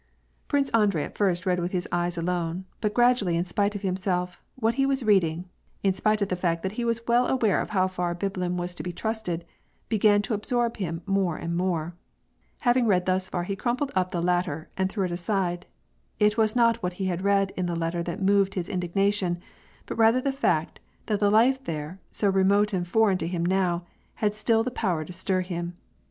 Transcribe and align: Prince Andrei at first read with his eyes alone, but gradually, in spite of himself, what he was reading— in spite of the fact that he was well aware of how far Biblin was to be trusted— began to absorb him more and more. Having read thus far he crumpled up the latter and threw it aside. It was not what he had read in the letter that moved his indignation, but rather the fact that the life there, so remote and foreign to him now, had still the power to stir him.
Prince 0.47 0.71
Andrei 0.71 1.03
at 1.03 1.15
first 1.15 1.45
read 1.45 1.59
with 1.59 1.73
his 1.73 1.87
eyes 1.91 2.17
alone, 2.17 2.65
but 2.81 2.91
gradually, 2.95 3.35
in 3.37 3.43
spite 3.45 3.75
of 3.75 3.83
himself, 3.83 4.41
what 4.55 4.73
he 4.73 4.83
was 4.83 5.03
reading— 5.03 5.47
in 5.83 5.93
spite 5.93 6.23
of 6.23 6.29
the 6.29 6.35
fact 6.35 6.63
that 6.63 6.71
he 6.71 6.83
was 6.83 7.05
well 7.07 7.27
aware 7.27 7.61
of 7.61 7.69
how 7.69 7.87
far 7.87 8.15
Biblin 8.15 8.57
was 8.57 8.73
to 8.73 8.81
be 8.81 8.91
trusted— 8.91 9.45
began 9.89 10.23
to 10.23 10.33
absorb 10.33 10.77
him 10.77 11.03
more 11.05 11.37
and 11.37 11.55
more. 11.55 11.93
Having 12.61 12.87
read 12.87 13.05
thus 13.05 13.29
far 13.29 13.43
he 13.43 13.55
crumpled 13.55 13.91
up 13.95 14.09
the 14.09 14.23
latter 14.23 14.69
and 14.75 14.89
threw 14.89 15.05
it 15.05 15.11
aside. 15.11 15.67
It 16.17 16.35
was 16.35 16.55
not 16.55 16.81
what 16.81 16.93
he 16.93 17.05
had 17.05 17.21
read 17.21 17.51
in 17.55 17.67
the 17.67 17.75
letter 17.75 18.01
that 18.01 18.23
moved 18.23 18.55
his 18.55 18.69
indignation, 18.69 19.39
but 19.85 19.99
rather 19.99 20.19
the 20.19 20.31
fact 20.31 20.79
that 21.05 21.19
the 21.19 21.29
life 21.29 21.63
there, 21.65 21.99
so 22.09 22.27
remote 22.27 22.73
and 22.73 22.87
foreign 22.87 23.19
to 23.19 23.27
him 23.27 23.45
now, 23.45 23.83
had 24.15 24.33
still 24.33 24.63
the 24.63 24.71
power 24.71 25.05
to 25.05 25.13
stir 25.13 25.41
him. 25.41 25.77